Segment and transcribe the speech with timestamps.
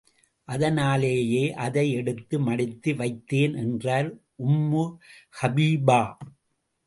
[0.47, 4.09] அதனாலேயே அதை எடுத்து மடித்து வைத்தேன் என்றார்
[4.45, 4.83] உம்மு
[5.41, 6.01] ஹபிபா.